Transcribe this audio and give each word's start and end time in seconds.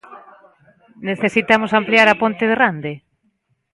Necesitamos 1.09 1.71
ampliar 1.79 2.07
a 2.09 2.19
Ponte 2.21 2.43
de 2.47 2.55
Rande? 2.63 2.93